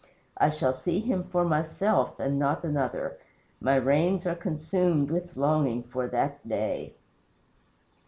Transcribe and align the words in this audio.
I 0.35 0.49
shall 0.49 0.73
see 0.73 0.99
him 0.99 1.23
for 1.25 1.45
myself 1.45 2.19
and 2.19 2.39
not 2.39 2.63
another. 2.65 3.19
My 3.59 3.75
reins 3.75 4.25
are 4.25 4.33
consumed 4.33 5.11
with 5.11 5.37
longing 5.37 5.83
for 5.83 6.07
that 6.07 6.49
day." 6.49 6.95